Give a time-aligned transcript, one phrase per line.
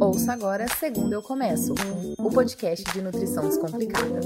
[0.00, 1.74] Ouça agora Segundo Eu Começo,
[2.18, 4.20] o podcast de nutrição descomplicada.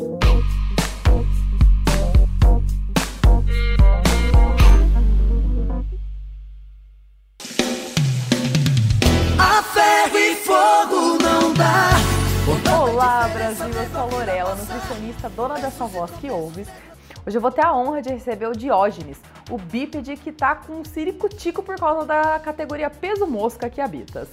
[9.38, 11.90] A ferro e fogo não dá.
[12.82, 13.66] Olá, Brasil!
[13.66, 16.68] Eu sou a Lorela, nutricionista dona dessa voz que ouves.
[17.26, 20.80] Hoje eu vou ter a honra de receber o Diógenes, o bípede que tá com
[20.80, 24.28] um ciricutico por causa da categoria peso mosca que habitas.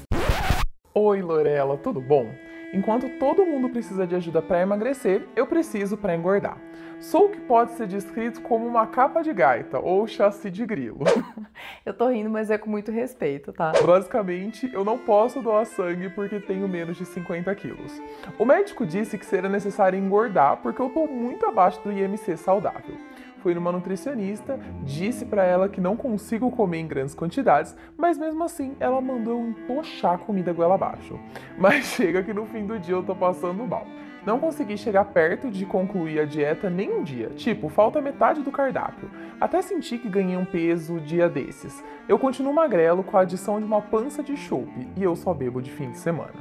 [0.93, 2.31] Oi, Lorela, tudo bom?
[2.73, 6.57] Enquanto todo mundo precisa de ajuda para emagrecer, eu preciso para engordar.
[6.99, 10.99] Sou o que pode ser descrito como uma capa de gaita ou chassi de grilo.
[11.85, 13.71] Eu tô rindo, mas é com muito respeito, tá?
[13.83, 17.99] Basicamente, eu não posso doar sangue porque tenho menos de 50 quilos.
[18.37, 22.95] O médico disse que seria necessário engordar porque eu tô muito abaixo do IMC saudável
[23.41, 28.43] fui numa nutricionista, disse para ela que não consigo comer em grandes quantidades, mas mesmo
[28.43, 31.19] assim ela mandou eu empochar a comida goela abaixo.
[31.57, 33.85] Mas chega que no fim do dia eu tô passando mal.
[34.25, 37.29] Não consegui chegar perto de concluir a dieta nem um dia.
[37.29, 39.09] Tipo, falta metade do cardápio.
[39.39, 41.81] Até senti que ganhei um peso dia desses.
[42.09, 45.61] Eu continuo magrelo com a adição de uma pança de chope e eu só bebo
[45.61, 46.33] de fim de semana.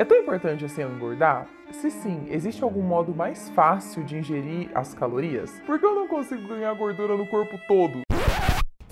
[0.00, 1.46] É tão importante assim engordar?
[1.72, 5.60] Se sim, existe algum modo mais fácil de ingerir as calorias?
[5.66, 8.00] Por que eu não consigo ganhar gordura no corpo todo?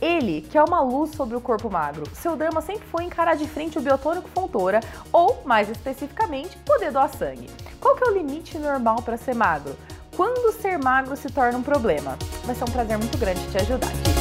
[0.03, 3.49] Ele, que é uma luz sobre o corpo magro, seu drama sempre foi encarar de
[3.49, 7.49] frente o biotônico fontora ou, mais especificamente, poder doar sangue.
[7.81, 9.75] Qual que é o limite normal para ser magro?
[10.15, 12.19] Quando ser magro se torna um problema?
[12.45, 14.18] Vai ser um prazer muito grande te ajudar.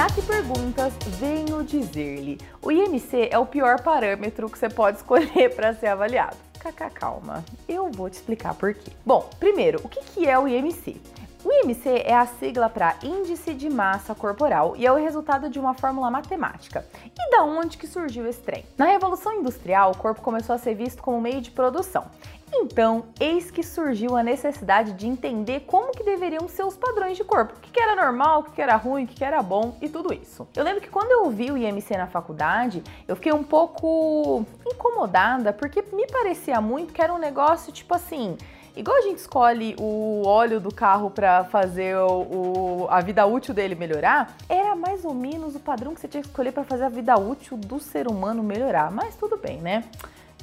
[0.00, 5.52] Já que perguntas, venho dizer-lhe: o IMC é o pior parâmetro que você pode escolher
[5.54, 6.38] para ser avaliado.
[6.58, 8.92] Cacá, calma, eu vou te explicar por quê.
[9.04, 10.98] Bom, primeiro, o que é o IMC?
[11.44, 15.58] O IMC é a sigla para Índice de Massa Corporal e é o resultado de
[15.58, 16.86] uma fórmula matemática.
[17.04, 18.64] E da onde que surgiu esse trem?
[18.78, 22.06] Na Revolução Industrial, o corpo começou a ser visto como meio de produção.
[22.52, 27.24] Então, eis que surgiu a necessidade de entender como que deveriam ser os padrões de
[27.24, 30.12] corpo, o que, era normal, o que, era ruim, o que, era bom e tudo
[30.12, 30.46] isso.
[30.54, 35.52] Eu lembro que quando eu vi o IMC na faculdade, eu fiquei um pouco incomodada,
[35.52, 38.36] porque me parecia muito que era um negócio tipo assim,
[38.76, 43.52] Igual a gente escolhe o óleo do carro para fazer o, o, a vida útil
[43.52, 46.84] dele melhorar, era mais ou menos o padrão que você tinha que escolher para fazer
[46.84, 48.90] a vida útil do ser humano melhorar.
[48.92, 49.84] Mas tudo bem, né?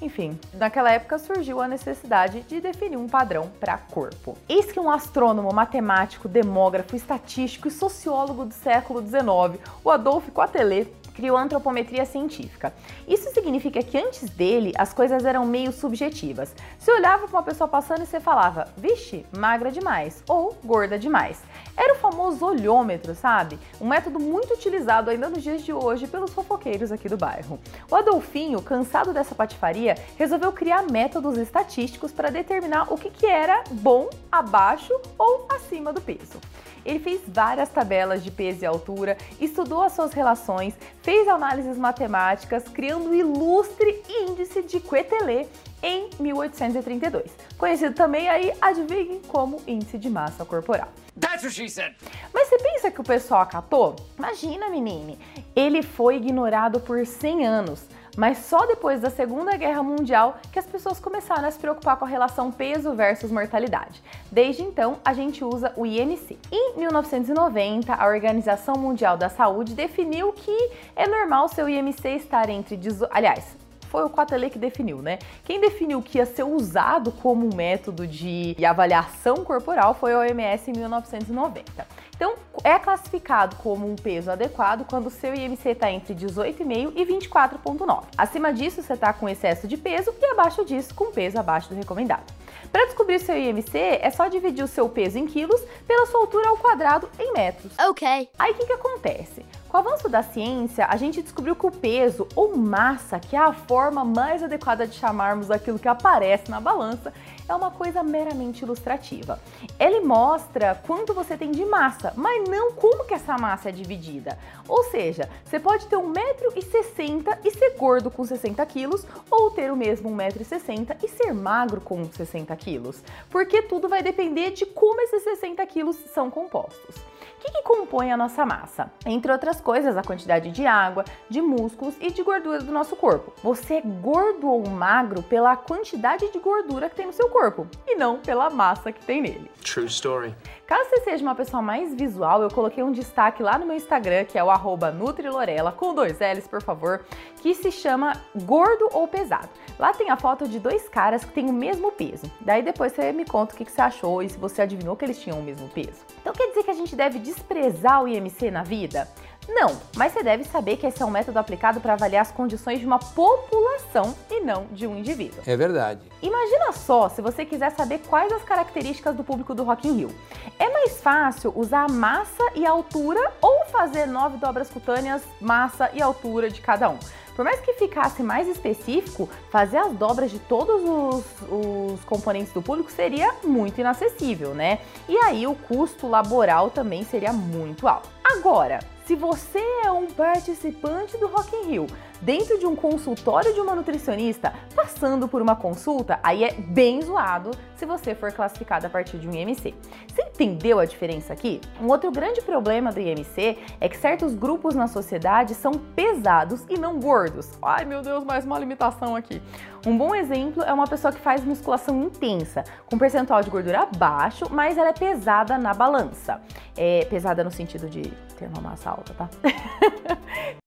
[0.02, 4.38] Enfim, naquela época surgiu a necessidade de definir um padrão para corpo.
[4.48, 10.88] Eis que um astrônomo, matemático, demógrafo, estatístico e sociólogo do século XIX, o Adolphe Quatelet,
[11.18, 12.72] criou a antropometria científica.
[13.08, 16.54] Isso significa que antes dele as coisas eram meio subjetivas.
[16.78, 21.42] Você olhava para uma pessoa passando e você falava, vixe, magra demais ou gorda demais.
[21.78, 23.60] Era o famoso olhômetro, sabe?
[23.80, 27.60] Um método muito utilizado ainda nos dias de hoje pelos fofoqueiros aqui do bairro.
[27.90, 33.64] O Adolfinho, cansado dessa patifaria, resolveu criar métodos estatísticos para determinar o que, que era
[33.70, 36.40] bom, abaixo ou acima do peso.
[36.84, 40.74] Ele fez várias tabelas de peso e altura, estudou as suas relações,
[41.04, 45.50] fez análises matemáticas, criando o ilustre índice de Quetelet
[45.82, 50.90] em 1832, conhecido também aí, adivinhem, como índice de massa corporal.
[51.20, 51.96] That's what she said.
[52.34, 53.96] Mas você pensa que o pessoal acatou?
[54.18, 55.18] Imagina, menine,
[55.56, 60.66] ele foi ignorado por 100 anos mas só depois da Segunda Guerra Mundial que as
[60.66, 64.02] pessoas começaram a se preocupar com a relação peso versus mortalidade.
[64.32, 66.36] Desde então, a gente usa o IMC.
[66.52, 72.76] Em 1990, a Organização Mundial da Saúde definiu que é normal seu IMC estar entre
[72.76, 73.56] 18, aliás,
[73.88, 75.20] foi o Quatelet que definiu, né?
[75.44, 80.78] Quem definiu que ia ser usado como método de avaliação corporal foi a OMS em
[80.78, 81.88] 1990.
[82.16, 82.34] Então,
[82.64, 88.06] é classificado como um peso adequado quando o seu IMC está entre 18,5 e 24,9.
[88.18, 91.76] Acima disso, você está com excesso de peso e abaixo disso, com peso abaixo do
[91.76, 92.26] recomendado.
[92.72, 96.50] Para descobrir seu IMC, é só dividir o seu peso em quilos pela sua altura
[96.50, 97.72] ao quadrado em metros.
[97.88, 98.30] Ok.
[98.38, 99.46] Aí o que, que acontece?
[99.70, 103.40] Com o avanço da ciência, a gente descobriu que o peso ou massa, que é
[103.40, 107.14] a forma mais adequada de chamarmos aquilo que aparece na balança,
[107.50, 109.38] é uma coisa meramente ilustrativa.
[109.78, 114.40] Ele mostra quanto você tem de massa, mas não como que essa massa é dividida.
[114.70, 119.76] Ou seja, você pode ter 1,60m e ser gordo com 60 quilos, ou ter o
[119.76, 123.04] mesmo 1,60m e ser magro com 60 quilos.
[123.30, 126.96] Porque tudo vai depender de como esses 60 quilos são compostos.
[127.38, 128.92] O que, que, compõe a nossa massa?
[129.06, 133.32] Entre outras coisas, a quantidade de água, de músculos e de gordura do nosso corpo.
[133.44, 137.96] Você é gordo ou magro pela quantidade de gordura que tem no seu corpo e
[137.96, 139.52] não pela massa que tem nele.
[139.64, 140.36] True story.
[140.68, 144.26] Caso você seja uma pessoa mais visual, eu coloquei um destaque lá no meu Instagram,
[144.26, 147.06] que é o arroba Nutrilorela, com dois L's, por favor,
[147.42, 149.48] que se chama Gordo ou Pesado.
[149.80, 152.30] Lá tem a foto de dois caras que têm o mesmo peso.
[152.42, 155.22] Daí depois você me conta o que você achou e se você adivinhou que eles
[155.22, 156.06] tinham o mesmo peso.
[156.20, 159.08] Então quer dizer que a gente deve desprezar o IMC na vida?
[159.48, 162.80] Não, mas você deve saber que esse é um método aplicado para avaliar as condições
[162.80, 165.42] de uma população e não de um indivíduo.
[165.46, 166.02] É verdade.
[166.22, 170.16] Imagina só se você quiser saber quais as características do público do Rock in Rio.
[170.60, 175.90] É mais fácil usar a massa e a altura ou fazer nove dobras cutâneas, massa
[175.94, 176.98] e altura de cada um.
[177.38, 182.64] Por mais que ficasse mais específico, fazer as dobras de todos os, os, componentes do
[182.64, 184.80] público seria muito inacessível, né?
[185.08, 188.10] E aí o custo laboral também seria muito alto.
[188.24, 191.88] Agora, se você é um participante do Rock in Rio,
[192.22, 197.52] dentro de um consultório de uma nutricionista, passando por uma consulta, aí é bem zoado
[197.76, 199.74] se você for classificado a partir de um IMC.
[200.08, 201.62] Você entendeu a diferença aqui?
[201.82, 206.78] Um outro grande problema do IMC é que certos grupos na sociedade são pesados e
[206.78, 207.52] não gordos.
[207.62, 209.42] Ai meu Deus, mais uma limitação aqui.
[209.86, 214.46] Um bom exemplo é uma pessoa que faz musculação intensa, com percentual de gordura baixo,
[214.50, 216.42] mas ela é pesada na balança.
[216.76, 218.02] É pesada no sentido de
[218.38, 219.30] ter uma massa alta, tá?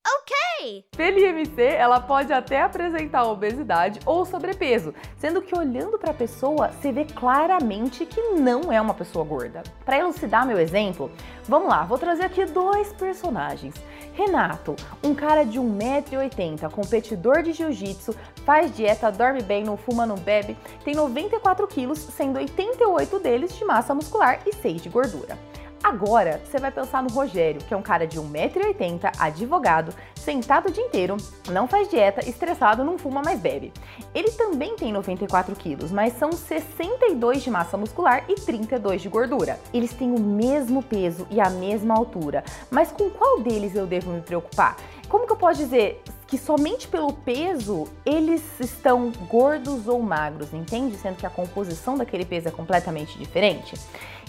[0.61, 0.85] ok!
[0.97, 6.69] Pelo IMC, ela pode até apresentar obesidade ou sobrepeso, sendo que olhando para a pessoa,
[6.69, 9.63] você vê claramente que não é uma pessoa gorda.
[9.85, 11.11] Para elucidar meu exemplo,
[11.49, 13.75] vamos lá, vou trazer aqui dois personagens.
[14.13, 18.15] Renato, um cara de 1,80m, competidor de jiu-jitsu,
[18.45, 23.65] faz dieta, dorme bem, não fuma, não bebe, tem 94 quilos, sendo 88 deles de
[23.65, 25.50] massa muscular e 6 de gordura.
[25.83, 30.71] Agora, você vai pensar no Rogério, que é um cara de 1,80m, advogado, sentado o
[30.71, 31.17] dia inteiro,
[31.51, 33.73] não faz dieta, estressado, não fuma, mas bebe.
[34.15, 39.59] Ele também tem 94 quilos, mas são 62 de massa muscular e 32 de gordura.
[39.73, 44.13] Eles têm o mesmo peso e a mesma altura, mas com qual deles eu devo
[44.13, 44.77] me preocupar?
[45.09, 50.97] Como que eu posso dizer que somente pelo peso eles estão gordos ou magros, entende?
[50.97, 53.75] Sendo que a composição daquele peso é completamente diferente.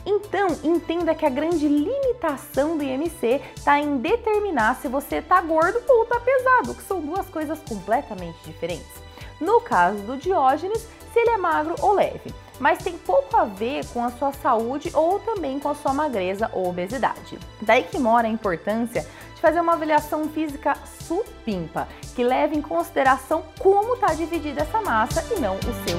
[0.06, 5.81] Então, entenda que a grande limitação do IMC está em determinar se você está gordo
[5.88, 9.01] ou está pesado, que são duas coisas completamente diferentes.
[9.39, 13.86] No caso do Diógenes, se ele é magro ou leve, mas tem pouco a ver
[13.88, 17.38] com a sua saúde ou também com a sua magreza ou obesidade.
[17.62, 20.77] Daí que mora a importância de fazer uma avaliação física
[21.07, 25.97] supimpa, que leve em consideração como está dividida essa massa e não o seu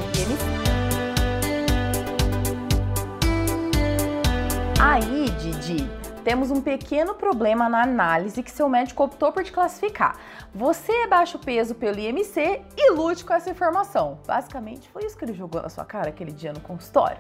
[6.24, 10.16] Temos um pequeno problema na análise que seu médico optou por te classificar.
[10.54, 14.20] Você é baixo peso pelo IMC e lute com essa informação.
[14.24, 17.19] Basicamente, foi isso que ele jogou na sua cara aquele dia no consultório.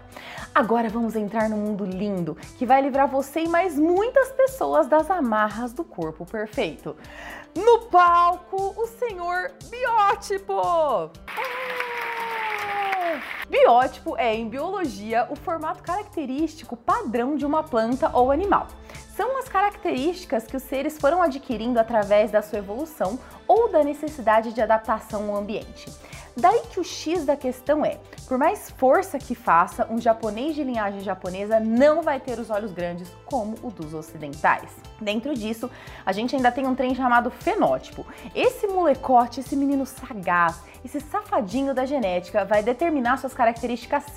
[0.54, 5.10] Agora vamos entrar no mundo lindo que vai livrar você e mais muitas pessoas das
[5.10, 6.96] amarras do corpo perfeito.
[7.56, 11.10] No palco, o senhor Biótipo!
[13.52, 18.66] Biótipo é, em biologia, o formato característico padrão de uma planta ou animal.
[19.14, 24.54] São as características que os seres foram adquirindo através da sua evolução ou da necessidade
[24.54, 25.92] de adaptação ao ambiente.
[26.34, 30.64] Daí que o X da questão é: por mais força que faça, um japonês de
[30.64, 34.70] linhagem japonesa não vai ter os olhos grandes como o dos ocidentais.
[34.98, 35.70] Dentro disso,
[36.06, 38.06] a gente ainda tem um trem chamado fenótipo.
[38.34, 43.41] Esse molecote, esse menino sagaz, esse safadinho da genética vai determinar suas características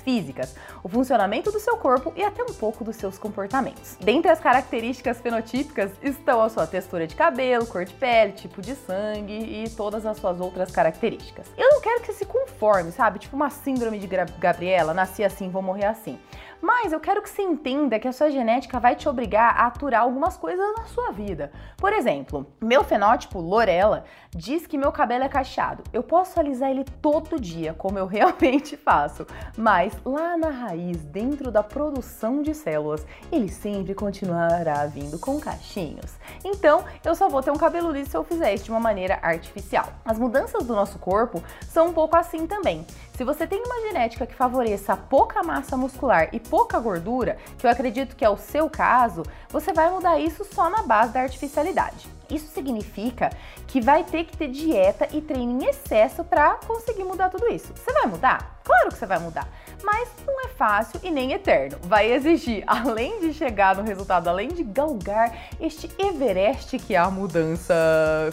[0.02, 3.96] físicas, o funcionamento do seu corpo e até um pouco dos seus comportamentos.
[4.00, 8.74] Dentre as características fenotípicas estão a sua textura de cabelo, cor de pele, tipo de
[8.74, 11.46] sangue e todas as suas outras características.
[11.56, 13.18] Eu não quero que você se conforme, sabe?
[13.18, 14.06] Tipo uma síndrome de
[14.38, 16.18] Gabriela, nasci assim, vou morrer assim.
[16.60, 20.02] Mas eu quero que você entenda que a sua genética vai te obrigar a aturar
[20.02, 21.52] algumas coisas na sua vida.
[21.76, 25.82] Por exemplo, meu fenótipo Lorela diz que meu cabelo é cacheado.
[25.92, 31.50] Eu posso alisar ele todo dia, como eu realmente faço, mas lá na raiz, dentro
[31.50, 36.16] da produção de células, ele sempre continuará vindo com cachinhos.
[36.44, 39.18] Então, eu só vou ter um cabelo liso se eu fizer isso de uma maneira
[39.22, 39.86] artificial.
[40.04, 42.86] As mudanças do nosso corpo são um pouco assim também.
[43.16, 47.70] Se você tem uma genética que favoreça pouca massa muscular e pouca gordura, que eu
[47.70, 52.15] acredito que é o seu caso, você vai mudar isso só na base da artificialidade.
[52.30, 53.30] Isso significa
[53.66, 57.72] que vai ter que ter dieta e treino em excesso para conseguir mudar tudo isso.
[57.74, 58.60] Você vai mudar?
[58.64, 59.48] Claro que você vai mudar,
[59.84, 61.78] mas não é fácil e nem eterno.
[61.82, 67.10] Vai exigir, além de chegar no resultado, além de galgar este Everest que é a
[67.10, 67.74] mudança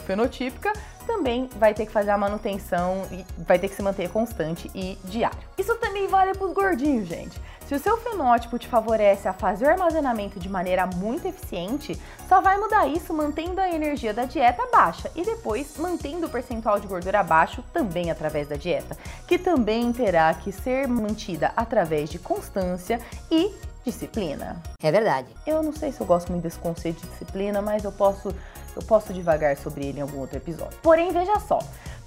[0.05, 0.73] fenotípica,
[1.05, 4.97] também vai ter que fazer a manutenção e vai ter que se manter constante e
[5.03, 5.37] diário.
[5.57, 7.39] Isso também vale para os gordinhos, gente.
[7.67, 12.41] Se o seu fenótipo te favorece a fazer o armazenamento de maneira muito eficiente, só
[12.41, 16.87] vai mudar isso mantendo a energia da dieta baixa e depois mantendo o percentual de
[16.87, 22.99] gordura baixo também através da dieta, que também terá que ser mantida através de constância
[23.31, 23.51] e
[23.85, 24.61] disciplina.
[24.81, 25.27] É verdade.
[25.47, 28.33] Eu não sei se eu gosto muito desse conceito de disciplina, mas eu posso
[28.75, 30.77] eu posso devagar sobre ele em algum outro episódio.
[30.81, 31.59] Porém, veja só,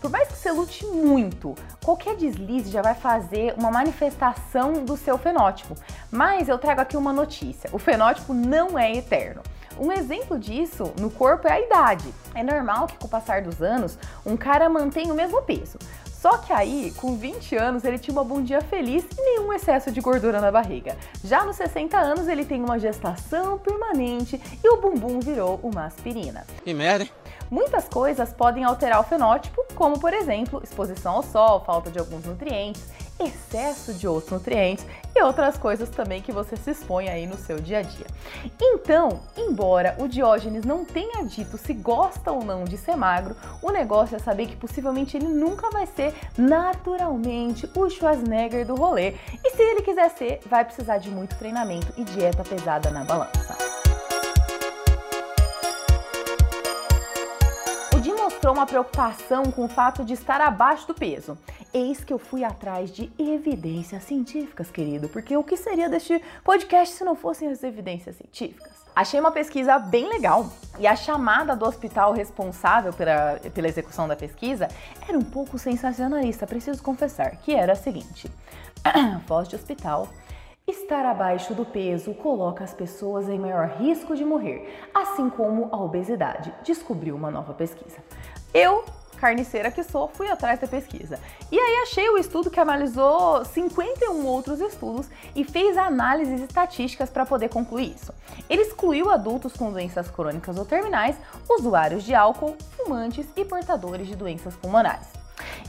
[0.07, 1.53] por mais que você lute muito,
[1.85, 5.75] qualquer deslize já vai fazer uma manifestação do seu fenótipo.
[6.13, 9.43] Mas eu trago aqui uma notícia: o fenótipo não é eterno.
[9.77, 12.15] Um exemplo disso no corpo é a idade.
[12.37, 15.77] É normal que com o passar dos anos um cara mantenha o mesmo peso.
[16.05, 20.01] Só que aí, com 20 anos, ele tinha uma bundinha feliz e nenhum excesso de
[20.01, 20.97] gordura na barriga.
[21.25, 26.47] Já nos 60 anos, ele tem uma gestação permanente e o bumbum virou uma aspirina.
[26.65, 27.11] Que merda, hein?
[27.51, 32.25] Muitas coisas podem alterar o fenótipo, como por exemplo, exposição ao sol, falta de alguns
[32.25, 32.83] nutrientes,
[33.19, 34.85] excesso de outros nutrientes
[35.15, 38.07] e outras coisas também que você se expõe aí no seu dia a dia.
[38.61, 43.71] Então, embora o Diógenes não tenha dito se gosta ou não de ser magro, o
[43.71, 49.15] negócio é saber que possivelmente ele nunca vai ser naturalmente o Schwarzenegger do rolê.
[49.45, 53.76] E se ele quiser ser, vai precisar de muito treinamento e dieta pesada na balança.
[58.47, 61.37] Mostrou uma preocupação com o fato de estar abaixo do peso.
[61.75, 66.95] Eis que eu fui atrás de evidências científicas, querido, porque o que seria deste podcast
[66.95, 68.71] se não fossem as evidências científicas?
[68.95, 70.49] Achei uma pesquisa bem legal
[70.79, 74.69] e a chamada do hospital responsável pela, pela execução da pesquisa
[75.09, 78.31] era um pouco sensacionalista, preciso confessar, que era a seguinte:
[79.27, 80.09] voz de hospital.
[80.69, 85.77] Estar abaixo do peso coloca as pessoas em maior risco de morrer, assim como a
[85.77, 87.99] obesidade, descobriu uma nova pesquisa.
[88.53, 88.85] Eu,
[89.17, 91.21] carniceira que sou, fui atrás da pesquisa.
[91.53, 97.25] E aí achei o estudo que analisou 51 outros estudos e fez análises estatísticas para
[97.25, 98.13] poder concluir isso.
[98.51, 101.17] Ele excluiu adultos com doenças crônicas ou terminais,
[101.49, 105.26] usuários de álcool, fumantes e portadores de doenças pulmonares.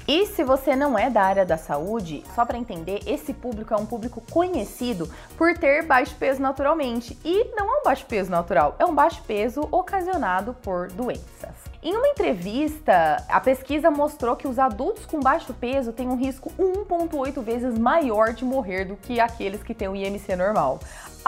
[0.07, 3.77] E se você não é da área da saúde, só para entender, esse público é
[3.77, 7.17] um público conhecido por ter baixo peso naturalmente.
[7.25, 11.55] E não é um baixo peso natural, é um baixo peso ocasionado por doenças.
[11.83, 16.51] Em uma entrevista, a pesquisa mostrou que os adultos com baixo peso têm um risco
[16.57, 20.79] 1,8 vezes maior de morrer do que aqueles que têm o IMC normal.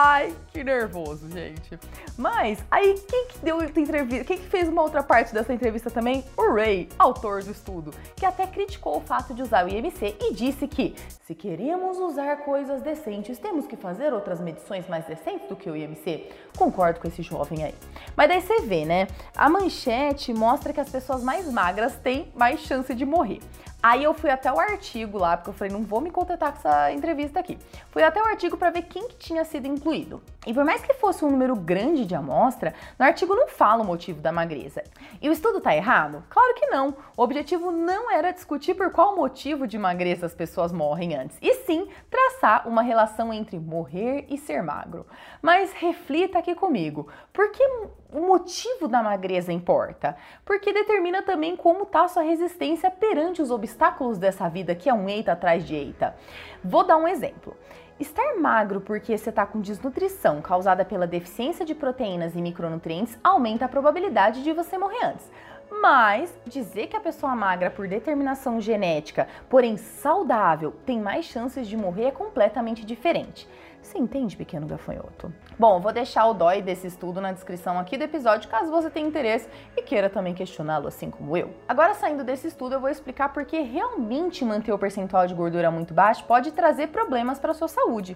[0.01, 1.77] Ai, que nervoso, gente.
[2.17, 4.23] Mas aí quem que deu entrevista?
[4.23, 6.23] Quem que fez uma outra parte dessa entrevista também?
[6.37, 10.33] O Ray, autor do estudo, que até criticou o fato de usar o IMC e
[10.33, 15.55] disse que se queremos usar coisas decentes, temos que fazer outras medições mais decentes do
[15.57, 16.29] que o IMC.
[16.57, 17.75] Concordo com esse jovem aí.
[18.15, 19.05] Mas daí você vê, né?
[19.35, 23.41] A manchete mostra que as pessoas mais magras têm mais chance de morrer.
[23.81, 26.57] Aí eu fui até o artigo lá, porque eu falei, não vou me contentar com
[26.57, 27.57] essa entrevista aqui.
[27.91, 30.21] Fui até o artigo para ver quem que tinha sido incluído.
[30.45, 33.85] E por mais que fosse um número grande de amostra, no artigo não fala o
[33.85, 34.83] motivo da magreza.
[35.21, 36.23] E o estudo tá errado?
[36.29, 36.93] Claro que não.
[37.15, 41.53] O objetivo não era discutir por qual motivo de magreza as pessoas morrem antes, e
[41.65, 45.05] sim traçar uma relação entre morrer e ser magro.
[45.41, 47.63] Mas reflita aqui comigo, por que
[48.11, 50.17] o motivo da magreza importa?
[50.43, 55.07] Porque determina também como está sua resistência perante os obstáculos dessa vida que é um
[55.07, 56.15] eita atrás de eita.
[56.63, 57.55] Vou dar um exemplo.
[57.99, 63.65] Estar magro porque você está com desnutrição causada pela deficiência de proteínas e micronutrientes aumenta
[63.65, 65.29] a probabilidade de você morrer antes.
[65.69, 71.77] Mas dizer que a pessoa magra por determinação genética, porém saudável, tem mais chances de
[71.77, 73.47] morrer é completamente diferente.
[73.81, 75.33] Você entende, pequeno gafanhoto?
[75.57, 79.07] Bom, vou deixar o DOI desse estudo na descrição aqui do episódio, caso você tenha
[79.07, 81.53] interesse e queira também questioná-lo assim como eu.
[81.67, 85.71] Agora, saindo desse estudo, eu vou explicar por que realmente manter o percentual de gordura
[85.71, 88.15] muito baixo pode trazer problemas para a sua saúde.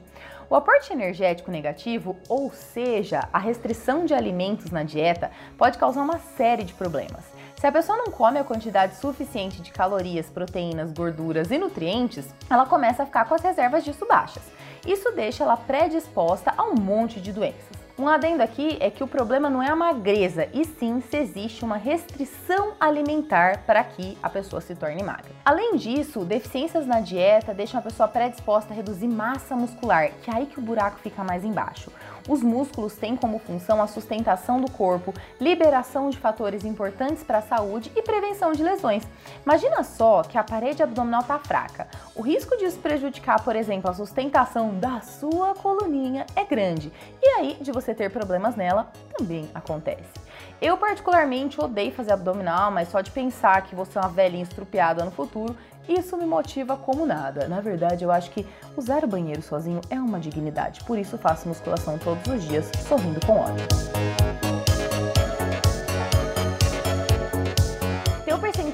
[0.49, 6.19] O aporte energético negativo, ou seja, a restrição de alimentos na dieta, pode causar uma
[6.19, 7.25] série de problemas.
[7.55, 12.65] Se a pessoa não come a quantidade suficiente de calorias, proteínas, gorduras e nutrientes, ela
[12.65, 14.43] começa a ficar com as reservas disso baixas.
[14.85, 17.83] Isso deixa ela predisposta a um monte de doenças.
[17.97, 21.63] Um adendo aqui é que o problema não é a magreza, e sim se existe
[21.63, 25.31] uma restrição alimentar para que a pessoa se torne magra.
[25.45, 30.35] Além disso, deficiências na dieta deixam a pessoa predisposta a reduzir massa muscular, que é
[30.35, 31.91] aí que o buraco fica mais embaixo.
[32.27, 37.41] Os músculos têm como função a sustentação do corpo, liberação de fatores importantes para a
[37.41, 39.03] saúde e prevenção de lesões.
[39.45, 41.87] Imagina só que a parede abdominal está fraca.
[42.15, 46.91] O risco de isso prejudicar, por exemplo, a sustentação da sua coluninha é grande.
[47.21, 50.23] E aí, de você ter problemas nela, também acontece.
[50.61, 55.03] Eu particularmente odeio fazer abdominal, mas só de pensar que você é uma velhinha estrupiada
[55.03, 55.55] no futuro,
[55.87, 57.47] Isso me motiva como nada.
[57.47, 58.45] Na verdade, eu acho que
[58.77, 60.83] usar o banheiro sozinho é uma dignidade.
[60.83, 64.52] Por isso faço musculação todos os dias, sorrindo com ódio.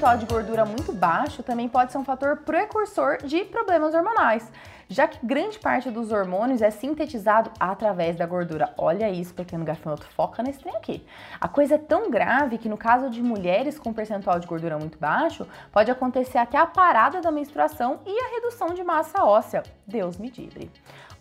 [0.00, 4.50] Percentual de gordura muito baixo também pode ser um fator precursor de problemas hormonais
[4.88, 8.74] já que grande parte dos hormônios é sintetizado através da gordura.
[8.76, 11.06] Olha isso, pequeno gafanhoto, foca nesse trem aqui.
[11.40, 14.98] A coisa é tão grave que no caso de mulheres com percentual de gordura muito
[14.98, 19.62] baixo, pode acontecer até a parada da menstruação e a redução de massa óssea.
[19.86, 20.68] Deus me livre.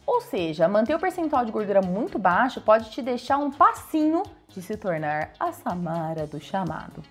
[0.03, 4.62] Ou seja, manter o percentual de gordura muito baixo pode te deixar um passinho de
[4.62, 7.03] se tornar a Samara do chamado.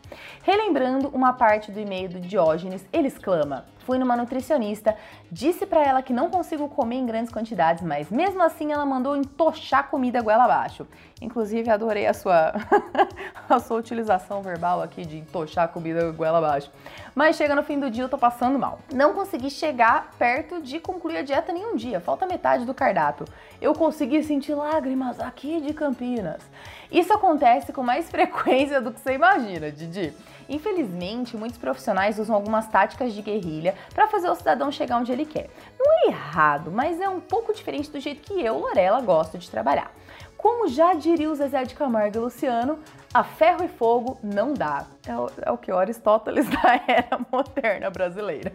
[0.42, 4.94] Relembrando uma parte do e-mail do Diógenes, ele exclama: Fui numa nutricionista,
[5.32, 9.16] disse para ela que não consigo comer em grandes quantidades, mas mesmo assim ela mandou
[9.16, 10.86] entochar comida goela abaixo.
[11.22, 12.52] Inclusive, adorei a sua,
[13.48, 16.70] a sua utilização verbal aqui de entochar comida goela abaixo.
[17.14, 18.78] Mas chega no fim do dia, eu tô passando mal.
[18.92, 23.26] Não consegui chegar perto de concluir a dieta nenhum dia, falta metade do cardápio.
[23.58, 26.42] Eu consegui sentir lágrimas aqui de Campinas.
[26.90, 30.14] Isso acontece com mais frequência do que você imagina, Didi.
[30.48, 35.26] Infelizmente, muitos profissionais usam algumas táticas de guerrilha para fazer o cidadão chegar onde ele
[35.26, 35.50] quer.
[35.78, 39.50] Não é errado, mas é um pouco diferente do jeito que eu, Lorela, gosto de
[39.50, 39.92] trabalhar.
[40.38, 42.78] Como já diria o Zezé de Camargo e Luciano,
[43.12, 44.86] a ferro e fogo não dá.
[45.04, 48.52] É o, é o que Aristóteles da era moderna brasileira.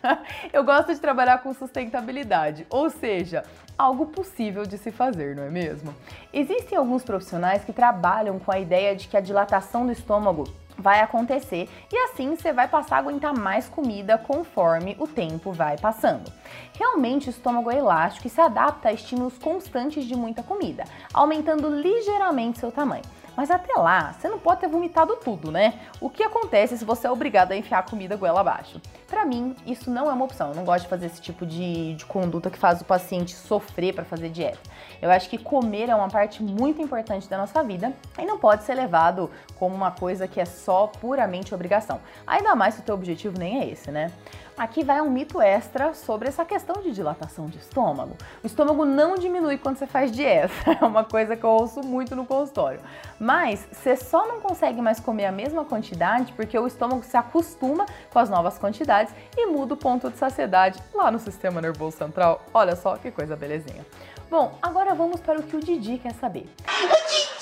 [0.50, 3.44] Eu gosto de trabalhar com sustentabilidade, ou seja,
[3.76, 5.94] algo possível de se fazer, não é mesmo?
[6.32, 10.44] Existem alguns profissionais que trabalham com a ideia de que a dilatação do estômago
[10.78, 15.76] vai acontecer e assim você vai passar a aguentar mais comida conforme o tempo vai
[15.76, 16.32] passando.
[16.74, 21.68] Realmente o estômago é elástico e se adapta a estímulos constantes de muita comida, aumentando
[21.68, 23.02] ligeiramente seu tamanho.
[23.38, 25.78] Mas até lá, você não pode ter vomitado tudo, né?
[26.00, 28.82] O que acontece se você é obrigado a enfiar a comida goela abaixo?
[29.06, 30.48] Para mim, isso não é uma opção.
[30.48, 33.94] Eu não gosto de fazer esse tipo de, de conduta que faz o paciente sofrer
[33.94, 34.58] para fazer dieta.
[35.00, 38.64] Eu acho que comer é uma parte muito importante da nossa vida e não pode
[38.64, 42.00] ser levado como uma coisa que é só puramente obrigação.
[42.26, 44.10] Ainda mais se o teu objetivo nem é esse, né?
[44.58, 48.16] Aqui vai um mito extra sobre essa questão de dilatação de estômago.
[48.42, 52.16] O estômago não diminui quando você faz dieta, é uma coisa que eu ouço muito
[52.16, 52.80] no consultório.
[53.20, 57.86] Mas você só não consegue mais comer a mesma quantidade porque o estômago se acostuma
[58.10, 62.42] com as novas quantidades e muda o ponto de saciedade lá no sistema nervoso central.
[62.52, 63.86] Olha só que coisa belezinha.
[64.28, 66.52] Bom, agora vamos para o que o Didi quer saber.
[66.66, 67.38] O Didi!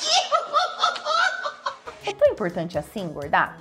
[2.06, 3.58] É tão importante assim engordar?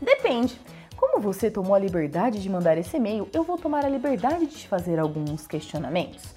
[0.00, 0.60] Depende.
[1.02, 4.54] Como você tomou a liberdade de mandar esse e-mail, eu vou tomar a liberdade de
[4.54, 6.32] te fazer alguns questionamentos.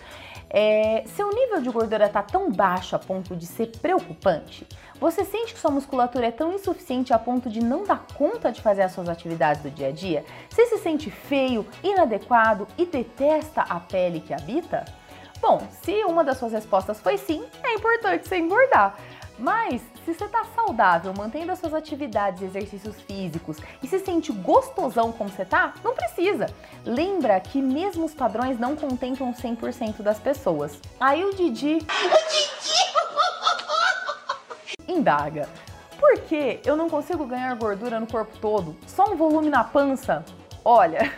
[0.49, 4.67] É, seu nível de gordura está tão baixo a ponto de ser preocupante?
[4.99, 8.59] Você sente que sua musculatura é tão insuficiente a ponto de não dar conta de
[8.59, 10.25] fazer as suas atividades do dia a dia?
[10.49, 14.83] Você se sente feio, inadequado e detesta a pele que habita?
[15.39, 18.97] Bom, se uma das suas respostas foi sim, é importante você engordar.
[19.37, 24.31] Mas se você está saudável, mantendo as suas atividades e exercícios físicos e se sente
[24.31, 26.47] gostosão como você tá, não precisa.
[26.85, 30.79] Lembra que mesmo os padrões não contemplam 100% das pessoas.
[30.99, 31.75] Aí o Didi.
[31.75, 31.79] O
[32.31, 32.55] Didi!
[34.87, 35.49] Indaga.
[35.99, 38.75] Por que eu não consigo ganhar gordura no corpo todo?
[38.87, 40.23] Só um volume na pança?
[40.63, 41.11] Olha,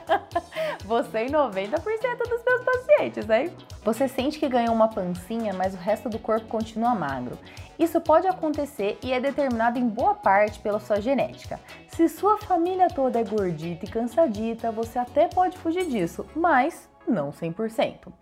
[0.86, 1.80] você e 90%
[2.28, 3.52] dos meus pacientes, hein?
[3.84, 7.38] Você sente que ganhou uma pancinha, mas o resto do corpo continua magro.
[7.78, 11.58] Isso pode acontecer e é determinado em boa parte pela sua genética.
[11.88, 17.30] Se sua família toda é gordita e cansadita, você até pode fugir disso, mas não
[17.30, 18.12] 100%.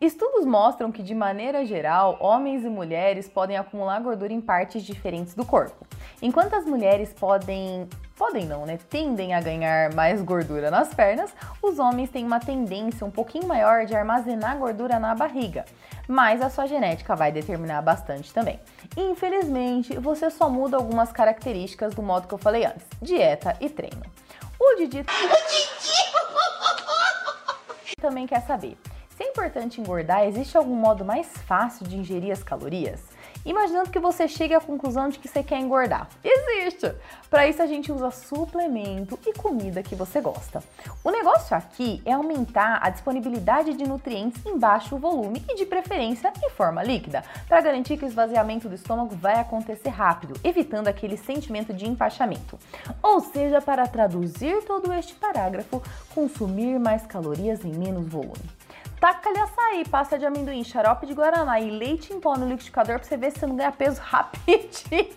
[0.00, 5.34] Estudos mostram que, de maneira geral, homens e mulheres podem acumular gordura em partes diferentes
[5.34, 5.86] do corpo.
[6.20, 7.88] Enquanto as mulheres podem
[8.22, 8.78] podem não, né?
[8.88, 13.84] Tendem a ganhar mais gordura nas pernas, os homens têm uma tendência um pouquinho maior
[13.84, 15.64] de armazenar gordura na barriga,
[16.06, 18.60] mas a sua genética vai determinar bastante também.
[18.96, 24.04] Infelizmente, você só muda algumas características do modo que eu falei antes: dieta e treino.
[24.56, 25.04] O Didi,
[28.00, 28.78] também quer saber.
[29.22, 33.00] Se é importante engordar, existe algum modo mais fácil de ingerir as calorias?
[33.44, 36.08] imaginando que você chegue à conclusão de que você quer engordar.
[36.22, 36.94] Existe!
[37.28, 40.62] Para isso a gente usa suplemento e comida que você gosta.
[41.02, 46.32] O negócio aqui é aumentar a disponibilidade de nutrientes em baixo volume e de preferência
[46.42, 51.16] em forma líquida, para garantir que o esvaziamento do estômago vai acontecer rápido, evitando aquele
[51.16, 52.58] sentimento de empachamento.
[53.02, 55.82] Ou seja, para traduzir todo este parágrafo,
[56.14, 58.61] consumir mais calorias em menos volume.
[59.02, 63.08] Taca-lhe açaí, pasta de amendoim, xarope de guaraná e leite em pó no liquidificador pra
[63.08, 65.08] você ver se você não ganha peso rapidinho.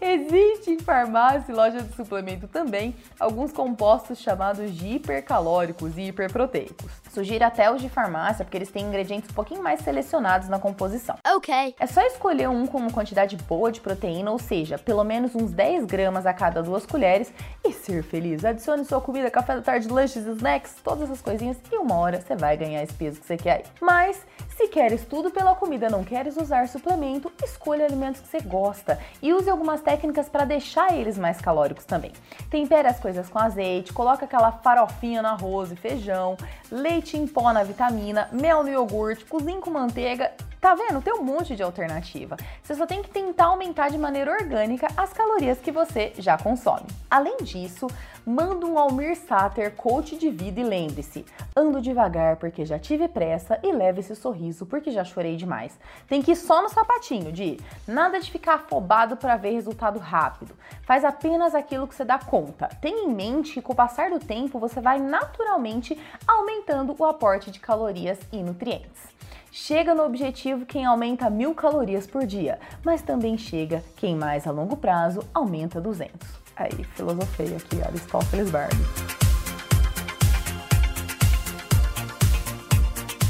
[0.00, 6.86] Existem farmácia e loja de suplemento também alguns compostos chamados de hipercalóricos e hiperproteicos.
[7.16, 11.16] Sugiro até os de farmácia, porque eles têm ingredientes um pouquinho mais selecionados na composição.
[11.34, 11.74] Ok.
[11.80, 15.50] É só escolher um com uma quantidade boa de proteína, ou seja, pelo menos uns
[15.50, 17.32] 10 gramas a cada duas colheres,
[17.64, 18.44] e ser feliz.
[18.44, 22.36] Adicione sua comida, café da tarde, lanches, snacks, todas essas coisinhas, e uma hora você
[22.36, 23.64] vai ganhar esse peso que você quer aí.
[23.80, 24.22] Mas
[24.56, 29.32] se queres tudo pela comida, não queres usar suplemento, escolha alimentos que você gosta e
[29.32, 32.12] use algumas técnicas para deixar eles mais calóricos também.
[32.50, 36.38] Tempere as coisas com azeite, coloca aquela farofinha no arroz e feijão,
[36.70, 41.00] leite em pó na vitamina, mel no iogurte, cozinhe com manteiga Tá vendo?
[41.00, 42.36] Tem um monte de alternativa.
[42.60, 46.86] Você só tem que tentar aumentar de maneira orgânica as calorias que você já consome.
[47.08, 47.86] Além disso,
[48.26, 53.60] manda um Almir Sater coach de vida e lembre-se: ando devagar porque já tive pressa
[53.62, 55.78] e leve esse sorriso porque já chorei demais.
[56.08, 60.56] Tem que ir só no sapatinho, de nada de ficar afobado para ver resultado rápido.
[60.82, 62.68] Faz apenas aquilo que você dá conta.
[62.80, 67.52] Tenha em mente que com o passar do tempo você vai naturalmente aumentando o aporte
[67.52, 69.14] de calorias e nutrientes.
[69.52, 74.50] Chega no objetivo quem aumenta mil calorias por dia, mas também chega quem mais a
[74.50, 76.45] longo prazo aumenta 200.
[76.56, 79.25] Aí, filosofei aqui, Aristóteles Barbie.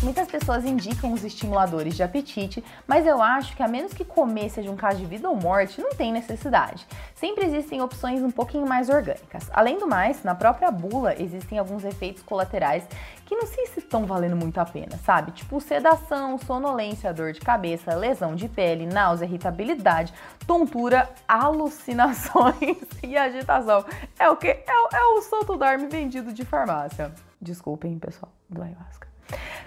[0.07, 4.49] Muitas pessoas indicam os estimuladores de apetite, mas eu acho que a menos que comer
[4.51, 6.87] seja um caso de vida ou morte, não tem necessidade.
[7.17, 9.51] Sempre existem opções um pouquinho mais orgânicas.
[9.53, 12.87] Além do mais, na própria bula existem alguns efeitos colaterais
[13.25, 15.33] que não sei se estão valendo muito a pena, sabe?
[15.33, 20.15] Tipo sedação, sonolência, dor de cabeça, lesão de pele, náusea, irritabilidade,
[20.47, 23.85] tontura, alucinações e agitação.
[24.17, 24.47] É o que?
[24.47, 27.13] É, é o solto dorme vendido de farmácia.
[27.41, 29.07] Desculpem, pessoal do ayahuasca.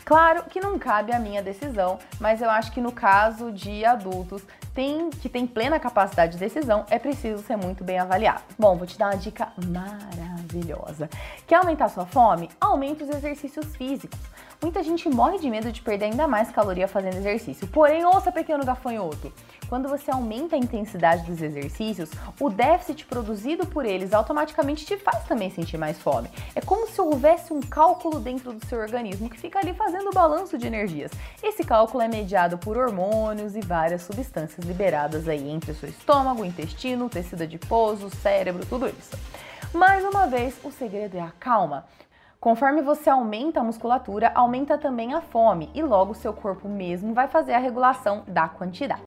[0.10, 4.41] Claro que não cabe a minha decisão, mas eu acho que no caso de adultos
[4.74, 8.41] tem, que tem plena capacidade de decisão, é preciso ser muito bem avaliado.
[8.58, 11.08] Bom, vou te dar uma dica maravilhosa.
[11.45, 12.50] Quer aumentar sua fome?
[12.60, 14.17] Aumente os exercícios físicos.
[14.62, 17.65] Muita gente morre de medo de perder ainda mais caloria fazendo exercício.
[17.67, 19.32] Porém, ouça pequeno gafanhoto,
[19.69, 25.24] quando você aumenta a intensidade dos exercícios, o déficit produzido por eles automaticamente te faz
[25.24, 26.30] também sentir mais fome.
[26.54, 30.13] É como se houvesse um cálculo dentro do seu organismo que fica ali fazendo o
[30.13, 31.12] balanço de energias.
[31.41, 36.43] Esse cálculo é mediado por hormônios e várias substâncias liberadas aí entre o seu estômago,
[36.43, 39.15] intestino, tecido adiposo, cérebro, tudo isso.
[39.74, 41.86] Mais uma vez, o segredo é a calma.
[42.39, 47.28] Conforme você aumenta a musculatura, aumenta também a fome e logo seu corpo mesmo vai
[47.28, 49.04] fazer a regulação da quantidade.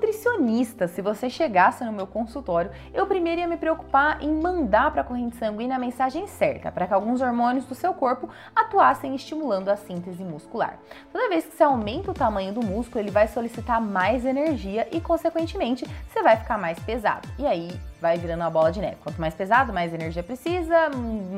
[0.00, 5.02] Nutricionista, se você chegasse no meu consultório, eu primeiro ia me preocupar em mandar para
[5.02, 9.68] a corrente sanguínea a mensagem certa, para que alguns hormônios do seu corpo atuassem estimulando
[9.68, 10.78] a síntese muscular.
[11.12, 15.02] Toda vez que você aumenta o tamanho do músculo, ele vai solicitar mais energia e,
[15.02, 17.28] consequentemente, você vai ficar mais pesado.
[17.38, 18.96] E aí vai virando uma bola de neve.
[19.02, 20.88] Quanto mais pesado, mais energia precisa,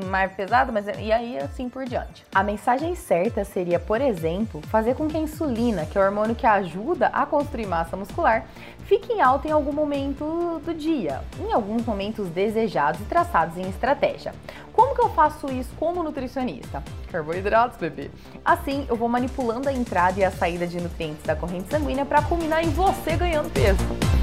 [0.09, 2.25] mais pesado, mais e aí assim por diante.
[2.33, 6.35] A mensagem certa seria, por exemplo, fazer com que a insulina, que é o hormônio
[6.35, 8.45] que ajuda a construir massa muscular,
[8.85, 13.67] fique em alta em algum momento do dia, em alguns momentos desejados e traçados em
[13.69, 14.33] estratégia.
[14.71, 16.83] Como que eu faço isso como nutricionista?
[17.11, 18.09] Carboidratos, bebê.
[18.43, 22.21] Assim, eu vou manipulando a entrada e a saída de nutrientes da corrente sanguínea para
[22.21, 24.22] culminar em você ganhando peso.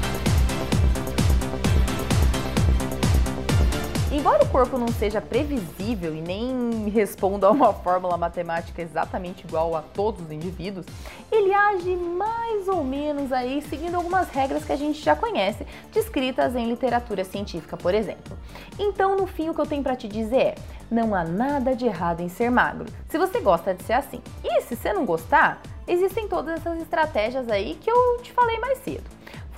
[4.21, 9.75] Embora o corpo não seja previsível e nem responda a uma fórmula matemática exatamente igual
[9.75, 10.85] a todos os indivíduos,
[11.31, 16.55] ele age mais ou menos aí seguindo algumas regras que a gente já conhece, descritas
[16.55, 18.37] em literatura científica, por exemplo.
[18.77, 20.55] Então, no fim, o que eu tenho para te dizer é:
[20.91, 24.21] não há nada de errado em ser magro, se você gosta de ser assim.
[24.43, 28.77] E se você não gostar, existem todas essas estratégias aí que eu te falei mais
[28.83, 29.09] cedo.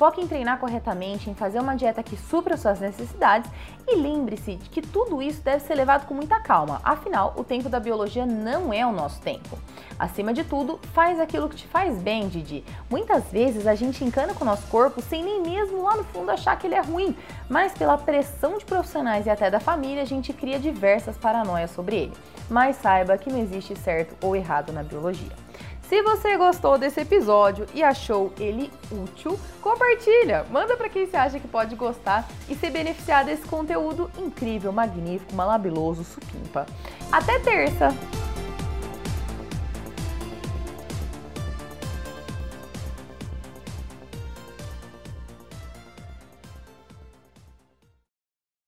[0.04, 3.50] Foque em treinar corretamente, em fazer uma dieta que supra suas necessidades
[3.88, 7.70] e lembre-se de que tudo isso deve ser levado com muita calma, afinal, o tempo
[7.70, 9.58] da biologia não é o nosso tempo.
[9.98, 12.66] Acima de tudo, faz aquilo que te faz bem, Didi.
[12.90, 16.30] Muitas vezes a gente encana com o nosso corpo sem nem mesmo lá no fundo
[16.32, 17.16] achar que ele é ruim,
[17.48, 21.96] mas pela pressão de profissionais e até da família, a gente cria diversas paranoias sobre
[21.96, 22.14] ele.
[22.50, 25.43] Mas saiba que não existe certo ou errado na biologia.
[25.90, 31.40] Se você gostou desse episódio e achou ele útil, compartilha, manda para quem você acha
[31.40, 36.66] que pode gostar e se beneficiar desse conteúdo incrível, magnífico, malabiloso, supimpa.
[37.12, 37.90] Até terça!